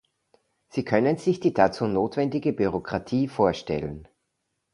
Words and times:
Sie 0.69 0.83
können 0.83 1.17
sich 1.17 1.41
die 1.41 1.53
dazu 1.53 1.85
notwendige 1.85 2.53
Bürokratie 2.53 3.27
vorstellen. 3.27 4.07